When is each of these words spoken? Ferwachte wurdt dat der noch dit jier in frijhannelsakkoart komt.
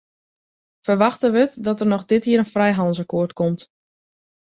Ferwachte 0.85 1.27
wurdt 1.35 1.61
dat 1.65 1.79
der 1.81 1.89
noch 1.93 2.05
dit 2.11 2.23
jier 2.25 2.39
in 2.43 2.51
frijhannelsakkoart 2.55 3.31
komt. 3.39 3.61